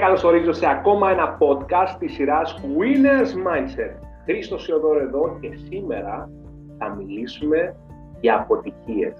[0.00, 3.94] καλωσορίζω σε ακόμα ένα podcast της σειράς Winners Mindset.
[4.24, 6.30] Χρήστος Ιωδόρ εδώ και σήμερα
[6.78, 7.76] θα μιλήσουμε
[8.20, 9.14] για αποτυχίες.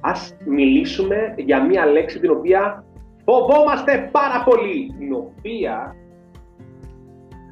[0.00, 2.84] Ας μιλήσουμε για μία λέξη την οποία
[3.24, 5.94] φοβόμαστε πάρα πολύ, την οποία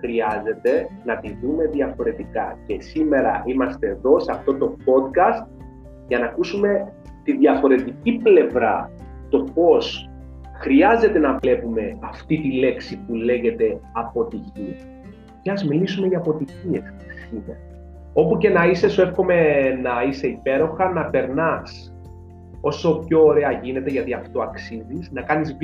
[0.00, 2.58] χρειάζεται να τη δούμε διαφορετικά.
[2.66, 5.46] Και σήμερα είμαστε εδώ σε αυτό το podcast
[6.08, 6.92] για να ακούσουμε
[7.24, 8.90] τη διαφορετική πλευρά,
[9.28, 10.10] το πώς
[10.62, 14.74] χρειάζεται να βλέπουμε αυτή τη λέξη που λέγεται αποτυχία.
[15.42, 16.82] Και ας μιλήσουμε για αποτυχίες
[17.28, 17.58] σήμερα.
[18.12, 19.34] Όπου και να είσαι, σου εύχομαι
[19.82, 21.94] να είσαι υπέροχα, να περνάς
[22.60, 25.56] όσο πιο ωραία γίνεται, γιατί αυτό αξίζεις, να κάνεις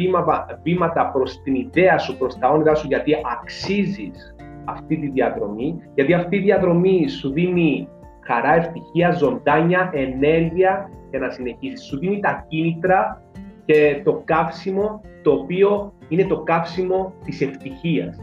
[0.63, 6.15] βήματα προς την ιδέα σου, προς τα όνειρά σου, γιατί αξίζεις αυτή τη διαδρομή, γιατί
[6.15, 7.89] αυτή η διαδρομή σου δίνει
[8.21, 11.87] χαρά, ευτυχία, ζωντάνια, ενέργεια για να συνεχίσεις.
[11.87, 13.23] Σου δίνει τα κίνητρα
[13.69, 18.17] και το καύσιμο το οποίο είναι το καύσιμο της ευτυχίας.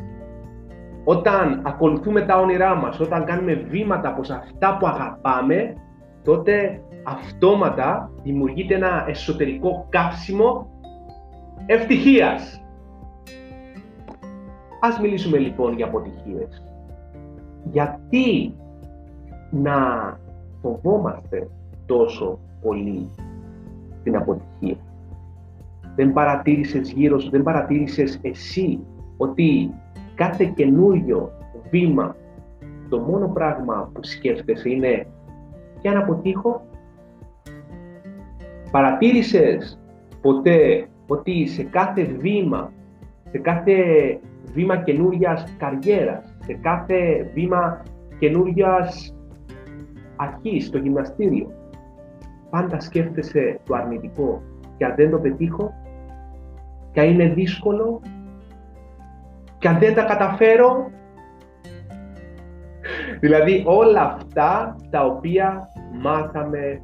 [1.03, 5.73] Όταν ακολουθούμε τα όνειρά μας, όταν κάνουμε βήματα προς αυτά που αγαπάμε,
[6.23, 10.67] τότε αυτόματα δημιουργείται ένα εσωτερικό καύσιμο
[11.65, 12.63] ευτυχίας.
[14.81, 16.63] Ας μιλήσουμε λοιπόν για αποτυχίες.
[17.71, 18.55] Γιατί
[19.51, 19.77] να
[20.61, 21.49] φοβόμαστε
[21.85, 23.09] τόσο πολύ
[24.03, 24.77] την αποτυχία;
[25.95, 28.79] Δεν παρατήρησες γύρω σου, δεν παρατήρησες εσύ
[29.17, 29.73] ότι
[30.15, 31.31] κάθε καινούριο
[31.69, 32.15] βήμα
[32.89, 35.07] το μόνο πράγμα που σκέφτεσαι είναι
[35.81, 36.61] και αν αποτύχω.
[38.71, 39.79] Παρατήρησες
[40.21, 42.71] ποτέ ότι σε κάθε βήμα,
[43.31, 43.75] σε κάθε
[44.53, 47.83] βήμα καινούριας καριέρας, σε κάθε βήμα
[48.19, 49.15] καινούριας
[50.15, 51.51] αρχής στο γυμναστήριο,
[52.49, 54.41] πάντα σκέφτεσαι το αρνητικό
[54.77, 55.73] και αν δεν το πετύχω,
[56.95, 58.01] και αν είναι δύσκολο,
[59.57, 60.91] και αν δεν τα καταφέρω,
[63.19, 65.69] δηλαδή όλα αυτά τα οποία
[66.01, 66.81] μάθαμε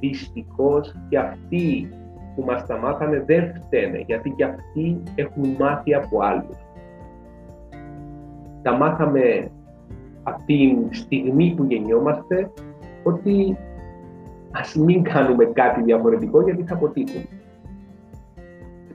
[0.00, 1.88] δυστυχώς και αυτοί
[2.34, 6.56] που μας τα μάθανε δεν φταίνε, γιατί και αυτοί έχουν μάθει από άλλους.
[8.62, 9.50] Τα μάθαμε
[10.22, 12.50] από την στιγμή που γεννιόμαστε
[13.02, 13.56] ότι
[14.50, 17.37] ας μην κάνουμε κάτι διαφορετικό γιατί θα αποτύχουμε.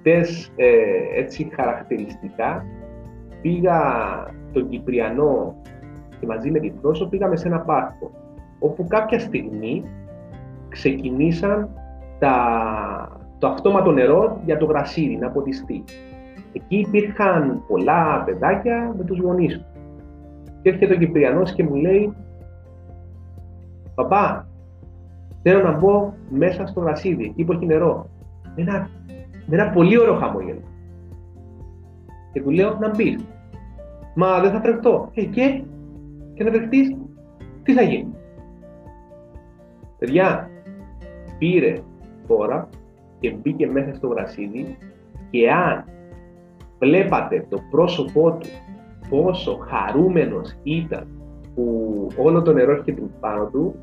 [0.04, 0.70] Χτες, ε,
[1.16, 2.66] έτσι χαρακτηριστικά,
[3.42, 3.80] πήγα
[4.52, 5.56] τον Κυπριανό
[6.20, 8.12] και μαζί με την Φρόσο πήγαμε σε ένα πάρκο,
[8.60, 9.84] όπου κάποια στιγμή
[10.70, 11.70] ξεκινήσαν
[12.20, 15.84] τα, το αυτόματο νερό για το γρασίδι να ποτιστεί.
[16.54, 19.82] Εκεί υπήρχαν πολλά παιδάκια με τους γονείς τους.
[20.62, 22.14] Και έρχεται ο Κυπριανός και μου λέει
[23.96, 24.48] «Παπά,
[25.42, 28.10] θέλω να μπω μέσα στο γρασίδι, εκεί που έχει νερό».
[28.56, 28.90] Ένα,
[29.46, 30.62] με ένα πολύ ωραίο χαμόγελο.
[32.32, 33.18] Και του λέω να μπει.
[34.16, 35.10] Μα δεν θα φρεχτώ.
[35.14, 35.64] Ε, και,
[36.34, 36.96] και να βρεχτείς,
[37.64, 38.14] τι θα γίνει;
[40.00, 40.50] Παιδιά,
[41.38, 41.74] πήρε
[42.28, 42.70] φόρα
[43.20, 44.78] και μπήκε μέσα στο γρασίδι
[45.30, 45.86] και αν
[46.80, 48.48] βλέπατε το πρόσωπό του
[49.10, 51.08] πόσο χαρούμενος ήταν
[51.56, 53.76] που όλο το νερό έρχεται πάνω του,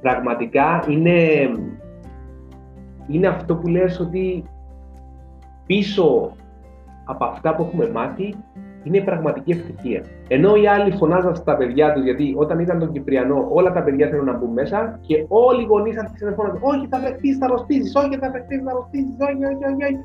[0.00, 1.18] πραγματικά είναι,
[3.08, 4.44] είναι αυτό που λες ότι
[5.70, 6.32] πίσω
[7.04, 8.34] από αυτά που έχουμε μάθει
[8.82, 10.04] είναι η πραγματική ευτυχία.
[10.28, 14.08] Ενώ οι άλλοι φωνάζαν στα παιδιά τους, γιατί όταν ήταν τον Κυπριανό, όλα τα παιδιά
[14.08, 17.46] θέλουν να μπουν μέσα και όλοι οι γονείς άρχισαν να φωνάζουν: Όχι, θα βρεθείς, θα
[17.46, 20.02] αρρωστήσεις, όχι, θα βρεθείς, θα αρρωστήσεις, όχι, όχι, όχι, όχι.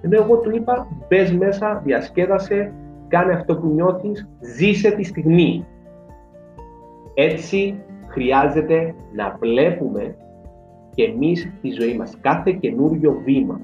[0.00, 2.72] Ενώ εγώ του είπα: Μπες μέσα, διασκέδασε,
[3.08, 5.66] κάνε αυτό που νιώθεις, ζήσε τη στιγμή.
[7.14, 10.16] Έτσι χρειάζεται να βλέπουμε
[10.94, 13.60] και εμείς τη ζωή μας, κάθε καινούριο βήμα.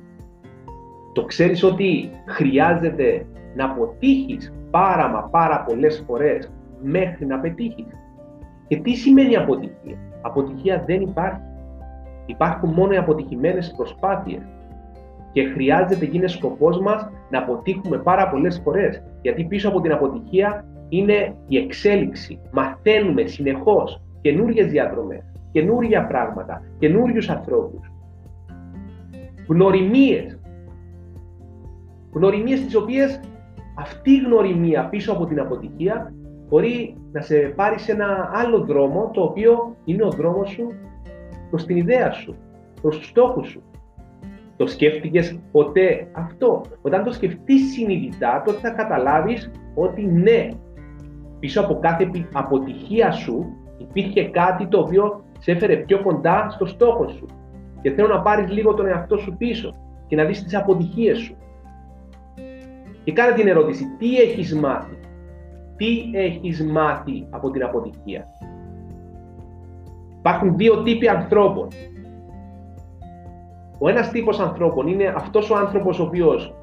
[1.15, 3.27] Το ξέρεις ότι χρειάζεται
[3.57, 6.53] να αποτύχεις πάρα μα πάρα πολλές φορές
[6.83, 7.87] μέχρι να πετύχεις.
[8.69, 11.41] Και τι σημαίνει αποτυχία; Αποτυχία δεν υπάρχει.
[12.27, 14.43] Υπάρχουν μόνο οι αποτυχημένες προσπάθειες.
[15.33, 19.03] Και χρειάζεται γίνει σκοπός μας να αποτύχουμε πάρα πολλές φορές.
[19.23, 22.41] Γιατί πίσω από την αποτυχία είναι η εξέλιξη.
[22.53, 27.93] Μαθαίνουμε συνεχώς καινούριε διαδρομές, καινούργια πράγματα, καινούριους ανθρώπους.
[29.49, 30.34] Γνωριμίες.
[32.14, 33.20] Γνωριμίες τις οποίες
[33.78, 36.14] αυτή η γνωριμία πίσω από την αποτυχία
[36.49, 40.72] μπορεί να σε πάρει σε ένα άλλο δρόμο, το οποίο είναι ο δρόμος σου
[41.50, 42.34] προς την ιδέα σου,
[42.82, 43.62] προς τους στόχους σου.
[44.56, 50.49] Το σκέφτηκες ποτέ αυτό; Όταν το σκεφτείς συνειδητά, τότε θα καταλάβεις ότι ναι,
[51.38, 53.46] πίσω από κάθε αποτυχία σου
[53.78, 57.26] υπήρχε κάτι το οποίο σε έφερε πιο κοντά στο στόχο σου.
[57.82, 59.75] Και θέλω να πάρεις λίγο τον εαυτό σου πίσω
[60.06, 61.37] και να δεις τις αποτυχίες σου.
[63.05, 64.99] Και κάνε την ερώτηση, τι έχεις μάθει;
[65.77, 68.27] Τι έχεις μάθει από την αποτυχία;
[70.19, 71.69] Υπάρχουν δύο τύποι ανθρώπων.
[73.79, 76.55] Ο ένας τύπος ανθρώπων είναι αυτός ο άνθρωπος ο οποίος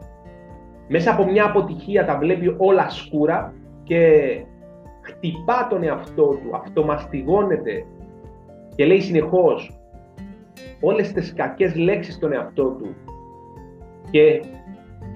[0.87, 3.53] μέσα από μια αποτυχία τα βλέπει όλα σκούρα
[3.83, 4.31] και
[5.01, 7.85] χτυπά τον εαυτό του, αυτομαστιγώνεται
[8.75, 9.79] και λέει συνεχώς
[10.81, 12.95] όλες τις κακές λέξεις στον εαυτό του
[14.11, 14.41] και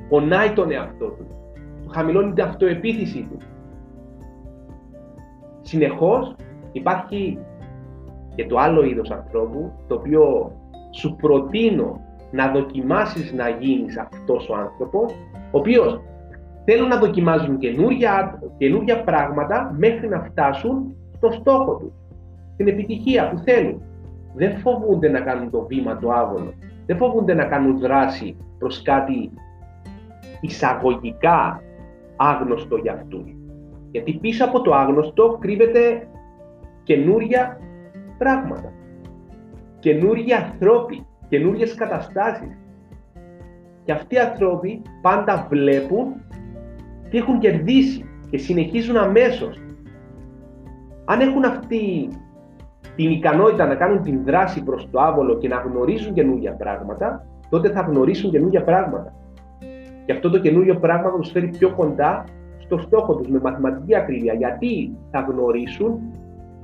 [0.09, 1.27] πονάει τον εαυτό του,
[1.83, 3.37] του χαμηλώνει την αυτοεπίθεση του.
[5.61, 6.35] Συνεχώς
[6.71, 7.39] υπάρχει
[8.35, 10.51] και το άλλο είδος ανθρώπου, το οποίο
[10.91, 11.99] σου προτείνω
[12.31, 15.13] να δοκιμάσεις να γίνεις αυτός ο άνθρωπος,
[15.51, 16.01] ο οποίος
[16.65, 21.93] θέλουν να δοκιμάζουν καινούργια, καινούργια πράγματα μέχρι να φτάσουν στο στόχο τους,
[22.57, 23.81] την επιτυχία που θέλουν.
[24.35, 26.53] Δεν φοβούνται να κάνουν το βήμα το άβολο,
[26.85, 29.31] δεν φοβούνται να κάνουν δράση προς κάτι
[30.45, 31.61] εισαγωγικά
[32.15, 33.35] άγνωστο για αυτούς.
[33.91, 36.07] Γιατί πίσω από το άγνωστο κρύβεται
[36.83, 37.59] καινούρια
[38.17, 38.73] πράγματα,
[39.79, 42.57] καινούργια ανθρώποι, καινούργιες καταστάσεις.
[43.83, 46.13] Και αυτοί οι άνθρωποι πάντα βλέπουν
[47.09, 49.59] τι έχουν κερδίσει και συνεχίζουν αμέσως.
[51.05, 52.07] Αν έχουν αυτή
[52.95, 57.69] την ικανότητα να κάνουν την δράση προς το άβολο και να γνωρίζουν καινούργια πράγματα, τότε
[57.69, 59.13] θα γνωρίσουν καινούργια πράγματα.
[60.05, 62.23] Και αυτό το καινούργιο πράγμα θα τους φέρει πιο κοντά
[62.57, 64.33] στο στόχο τους με μαθηματική ακρίβεια.
[64.33, 65.99] Γιατί θα γνωρίσουν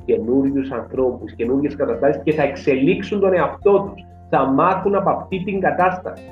[0.05, 4.05] καινούριους ανθρώπους, καινούριες καταστάσεις και θα εξελίξουν τον εαυτό τους.
[4.29, 6.23] Θα μάθουν από αυτή την κατάσταση.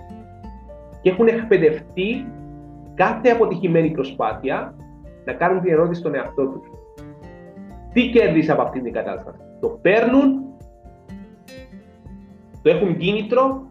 [1.01, 2.25] Και έχουν εκπαιδευτεί
[2.93, 4.75] κάθε αποτυχημένη προσπάθεια
[5.25, 6.67] να κάνουν την ερώτηση στον εαυτό τους.
[7.93, 10.43] Τι κέρδισα από αυτή την κατάσταση; Το παίρνουν,
[12.61, 13.61] το έχουν κίνητρο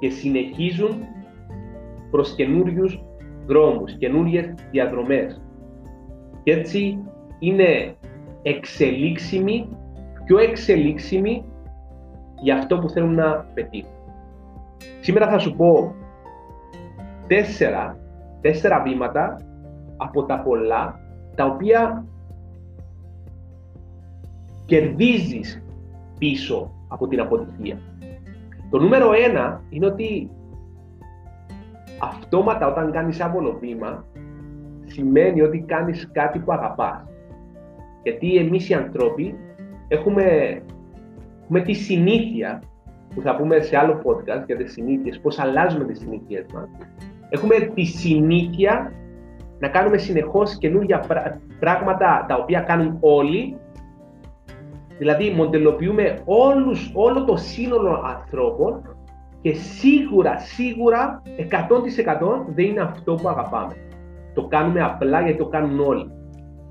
[0.00, 0.94] και συνεχίζουν
[2.16, 3.04] προς καινούριους
[3.46, 5.42] δρόμους, καινούριες διαδρομές.
[6.42, 6.98] Και έτσι
[7.38, 7.94] είναι
[8.42, 9.68] εξελίξιμοι,
[10.24, 11.44] πιο εξελίξιμοι
[12.40, 13.92] για αυτό που θέλουν να πετύχουν.
[15.00, 15.94] Σήμερα θα σου πω
[17.26, 17.98] τέσσερα,
[18.40, 19.36] τέσσερα βήματα
[19.96, 21.00] από τα πολλά
[21.34, 22.06] τα οποία
[24.64, 25.62] κερδίζεις
[26.18, 27.78] πίσω από την αποτυχία.
[28.70, 30.30] Το νούμερο ένα είναι ότι
[31.98, 34.04] αυτόματα όταν κάνεις άβολο βήμα
[34.84, 37.04] σημαίνει ότι κάνεις κάτι που αγαπάς.
[38.02, 39.34] Γιατί εμείς οι ανθρώποι
[39.88, 40.24] έχουμε,
[41.42, 42.62] έχουμε τη συνήθεια,
[43.14, 46.68] που θα πούμε σε άλλο podcast για τις συνήθειες, πώς αλλάζουμε τις συνήθειες μας.
[47.28, 48.92] Έχουμε τη συνήθεια
[49.58, 51.04] να κάνουμε συνεχώς καινούργια
[51.60, 53.56] πράγματα τα οποία κάνουν όλοι,
[54.98, 58.96] δηλαδή μοντελοποιούμε όλους, όλο το σύνολο ανθρώπων
[59.46, 63.76] και σίγουρα, σίγουρα 100% δεν είναι αυτό που αγαπάμε.
[64.34, 66.10] Το κάνουμε απλά γιατί το κάνουν όλοι.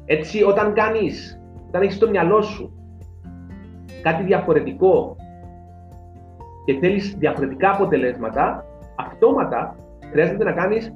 [0.06, 2.74] Έτσι, όταν κάνεις, όταν έχεις στο μυαλό σου
[4.01, 5.16] κάτι διαφορετικό
[6.66, 9.75] και θέλεις διαφορετικά αποτελέσματα, αυτόματα
[10.12, 10.94] χρειάζεται να κάνεις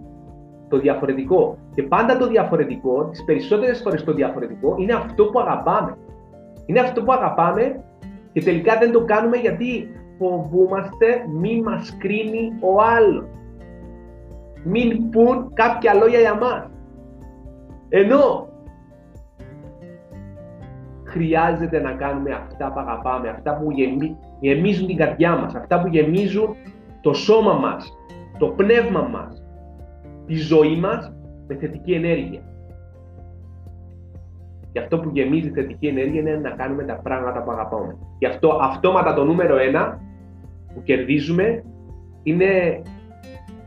[0.70, 1.58] το διαφορετικό.
[1.76, 5.98] Και πάντα το διαφορετικό, τις περισσότερες φορές το διαφορετικό, είναι αυτό που αγαπάμε.
[6.66, 7.84] Είναι αυτό που αγαπάμε
[8.34, 9.90] και τελικά δεν το κάνουμε γιατί
[10.20, 13.28] φοβούμαστε μη μας κρίνει ο άλλος.
[14.64, 16.70] Μην πούν κάποια λόγια για μας.
[17.90, 18.48] Ενώ
[21.04, 23.68] χρειάζεται να κάνουμε αυτά που αγαπάμε, αυτά που
[24.40, 26.56] γεμίζουν την καρδιά μας, αυτά που γεμίζουν
[27.02, 27.98] το σώμα μας,
[28.38, 29.44] το πνεύμα μας,
[30.26, 31.14] τη ζωή μας
[31.48, 32.42] με θετική ενέργεια.
[34.72, 37.98] Και αυτό που γεμίζει θετική ενέργεια είναι να κάνουμε τα πράγματα που αγαπάμε.
[38.20, 40.00] Γι' αυτό αυτόματα το νούμερο ένα
[40.80, 41.64] που κερδίζουμε
[42.24, 42.82] είναι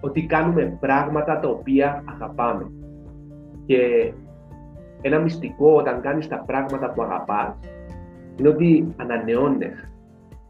[0.01, 2.71] ότι κάνουμε πράγματα τα οποία αγαπάμε.
[3.67, 4.13] Και
[5.01, 7.55] ένα μυστικό όταν κάνεις τα πράγματα που αγαπάς
[8.37, 9.91] είναι ότι ανανεώνες,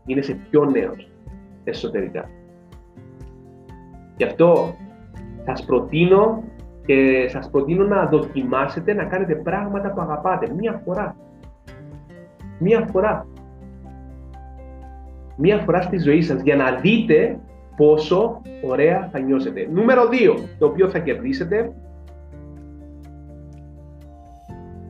[0.07, 1.11] είναι σε πιο νέος
[1.64, 2.28] εσωτερικά.
[4.16, 4.75] Γι' αυτό
[5.45, 6.42] σας προτείνω
[6.85, 11.16] και σας προτείνω να δοκιμάσετε να κάνετε πράγματα που αγαπάτε μία φορά.
[12.59, 13.26] Μία φορά.
[15.37, 17.39] Μία φορά στη ζωή σας για να δείτε
[17.77, 19.69] πόσο ωραία θα νιώσετε.
[19.73, 21.73] Νούμερο 2, το οποίο θα κερδίσετε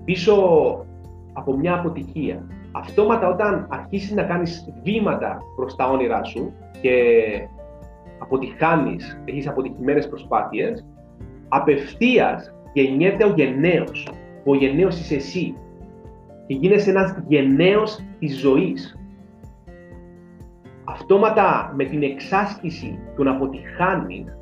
[0.05, 0.35] πίσω
[1.33, 2.47] από μια αποτυχία.
[2.73, 6.93] Αυτόματα όταν αρχίσεις να κάνεις βήματα προς τα όνειρά σου και
[8.19, 10.87] αποτυχάνεις, έχεις αποτυχημένες προσπάθειες,
[11.49, 14.09] απευθείας γεννιέται ο γενναίος.
[14.45, 15.55] Ο γενναίος είσαι εσύ
[16.47, 18.97] και γίνεσαι ένας γενναίος της ζωής.
[20.85, 24.37] Αυτόματα με την εξάσκηση του να αποτυχάνεις,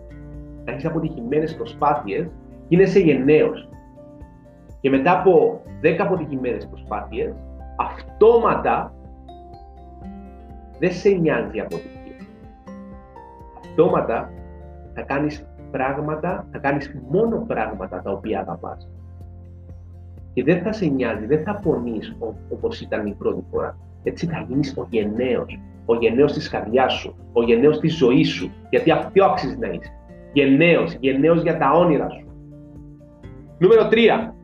[0.65, 2.29] να έχεις αποτυχημένες προσπάθειες,
[2.69, 3.69] γίνεσαι γενναίος
[4.81, 7.35] και μετά από 10 αποτυχημένες προσπάθειες,
[7.77, 8.93] αυτόματα
[10.79, 12.27] δεν σε νοιάζει η αποτυχία.
[13.59, 14.31] Αυτόματα
[14.95, 18.89] θα κάνεις πράγματα, θα κάνεις μόνο πράγματα τα οποία αγαπάς.
[20.33, 22.17] Και δεν θα σε νοιάζει, δεν θα πονείς
[22.51, 23.77] όπως ήταν η πρώτη φορά.
[24.03, 28.51] Έτσι θα γίνεις ο γενναίος, ο γενναίος της καρδιάς σου, ο γενναίος της ζωής σου,
[28.71, 29.93] γιατί αυτό άξιζε να είσαι.
[30.33, 32.27] Γενναίος, γενναίος για τα όνειρα σου.
[33.59, 34.35] Νούμερο 3.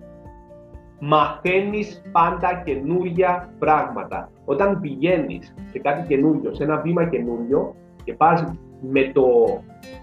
[1.01, 4.31] Μαθαίνεις πάντα καινούρια πράγματα.
[4.45, 8.45] Όταν πηγαίνεις σε κάτι καινούριο, σε ένα βήμα καινούριο και πας
[8.81, 9.27] με, το,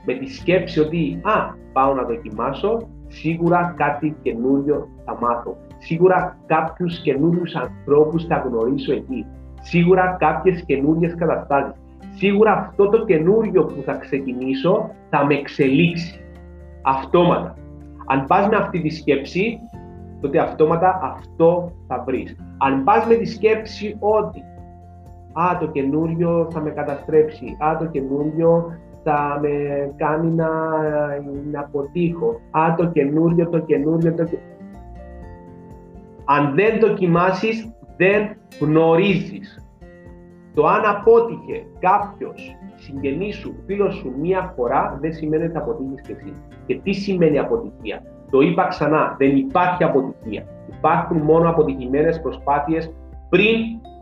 [0.05, 5.57] με τη σκέψη ότι «Α, πάω να δοκιμάσω», σίγουρα κάτι καινούριο θα μάθω.
[5.77, 9.25] Σίγουρα κάποιους καινούριους ανθρώπους θα γνωρίσω εκεί.
[9.63, 11.81] Σίγουρα κάποιες καινούριες καταστάσεις.
[12.15, 16.19] Σίγουρα αυτό το καινούριο που θα ξεκινήσω θα με εξελίξει.
[16.81, 17.55] Αυτόματα.
[18.05, 19.59] Αν πας με αυτή τη σκέψη,
[20.21, 22.35] τότε αυτόματα αυτό θα βρεις.
[22.57, 24.43] Αν πας με τη σκέψη ότι
[25.33, 29.49] «Α, το καινούριο θα με καταστρέψει», «Α, το καινούριο θα με
[29.95, 30.49] κάνει να,
[31.51, 34.23] να αποτύχω», «Α, το καινούριο, το καινούριο, το
[36.25, 39.67] Αν δεν δοκιμάσεις, δεν γνωρίζεις.
[40.53, 46.01] Το αν απότυχε κάποιος συγγενή σου, φίλος σου μία φορά, δεν σημαίνει ότι θα αποτύχεις
[46.01, 46.33] και εσύ.
[46.65, 50.45] Και τι σημαίνει αποτυχία; Το είπα ξανά, δεν υπάρχει αποτυχία.
[50.77, 52.93] Υπάρχουν μόνο αποτυχημένες προσπάθειες
[53.29, 53.59] πριν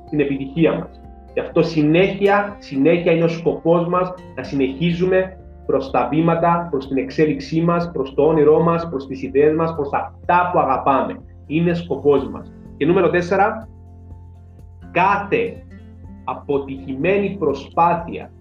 [0.09, 1.01] την επιτυχία μας.
[1.33, 6.97] Γι' αυτό συνέχεια, συνέχεια είναι ο σκοπός μας να συνεχίζουμε προς τα βήματα, προς την
[6.97, 11.19] εξέλιξή μας, προς το όνειρό μας, προς τις ιδέες μας, προς αυτά που αγαπάμε.
[11.47, 12.53] Είναι σκοπός μας.
[12.77, 13.67] Και νούμερο 4,
[14.91, 15.63] κάθε
[16.23, 18.31] αποτυχημένη προσπάθεια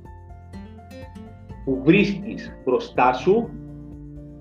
[1.64, 3.49] που βρίσκεις μπροστά σου,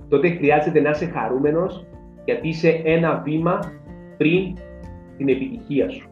[0.09, 1.85] τότε χρειάζεται να είσαι χαρούμενος
[2.25, 3.59] γιατί είσαι ένα βήμα
[4.17, 4.55] πριν
[5.17, 6.09] την επιτυχία σου.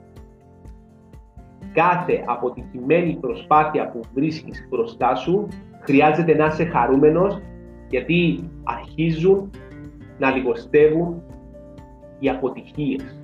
[1.74, 5.48] Κάθε αποτυχημένη προσπάθεια που βρίσκεις μπροστά σου
[5.80, 7.42] χρειάζεται να είσαι χαρούμενος
[7.90, 9.50] γιατί αρχίζουν
[10.20, 11.22] να λιγοστεύουν
[12.20, 13.20] οι αποτυχίες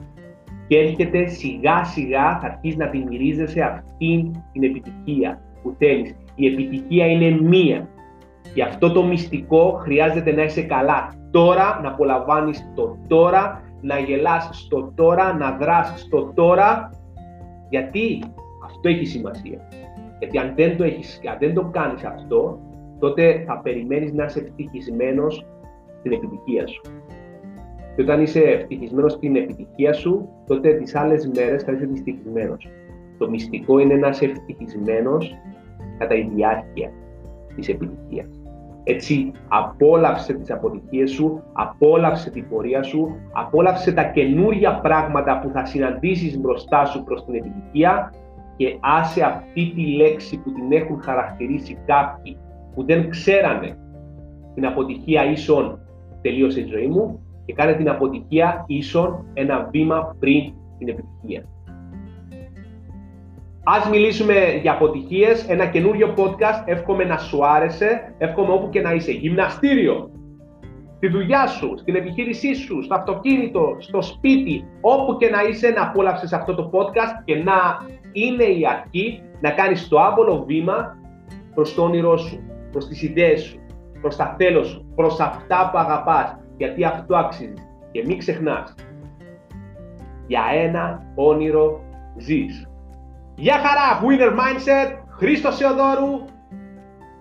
[0.68, 6.16] και έρχεται σιγά σιγά θα αρχίσει να δημιουργίζεσαι αυτή την επιτυχία που θέλεις.
[6.36, 7.88] Η επιτυχία είναι μία.
[8.54, 14.50] Γι' αυτό το μυστικό χρειάζεται να είσαι καλά τώρα, να απολαμβάνεις το τώρα, να γελάς
[14.52, 16.90] στο τώρα, να δράς στο τώρα.
[17.70, 18.24] Γιατί
[18.64, 19.68] αυτό έχει σημασία.
[20.20, 22.60] Γιατί αν δεν το, έχεις, αν δεν το κάνεις αυτό,
[23.00, 25.46] τότε θα περιμένεις να είσαι ευτυχισμένος
[26.00, 26.82] στην επιτυχία σου.
[27.96, 32.68] Και όταν είσαι ευτυχισμένος στην επιτυχία σου, τότε τις άλλες μέρες θα είσαι δυστυχισμένος.
[33.18, 35.36] Το μυστικό είναι να είσαι ευτυχισμένος
[35.98, 36.92] κατά τη διάρκεια
[37.56, 38.28] της επιτυχίας.
[38.84, 45.66] Έτσι, απόλαυσε τις αποτυχίες σου, απόλαυσε την πορεία σου, απόλαυσε τα καινούργια πράγματα που θα
[45.66, 48.14] συναντήσεις μπροστά σου προς την επιτυχία
[48.56, 52.38] και άσε αυτή τη λέξη που την έχουν χαρακτηρίσει κάποιοι
[52.76, 53.78] που δεν ξέρανε
[54.54, 55.80] την αποτυχία ίσον
[56.22, 61.44] τελείωσε η ζωή μου και κάνε την αποτυχία ίσον ένα βήμα πριν την επιτυχία.
[63.66, 68.94] Ας μιλήσουμε για αποτυχίες, ένα καινούριο podcast, εύχομαι να σου άρεσε, εύχομαι όπου και να
[68.94, 70.10] είσαι, γυμναστήριο,
[70.96, 75.82] στη δουλειά σου, στην επιχείρησή σου, στο αυτοκίνητο, στο σπίτι, όπου και να είσαι να
[75.82, 77.54] απόλαυσες αυτό το podcast και να
[78.12, 80.98] είναι η αρχή να κάνεις το άβολο βήμα
[81.56, 82.40] προς το όνειρό σου,
[82.72, 83.60] προς τις ιδέες σου,
[84.02, 87.68] προς τα θέλω σου, προς αυτά που αγαπάς, γιατί αυτό αξίζει.
[87.92, 88.76] Και μην ξεχνάς,
[90.28, 91.82] για ένα όνειρο
[92.18, 92.68] ζεις.
[93.36, 96.26] Γεια χαρά, Winner Mindset, Χρήστος Σεοδόρου.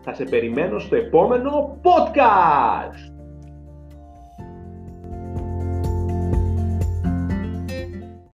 [0.04, 3.11] Θα σε περιμένω στο επόμενο podcast.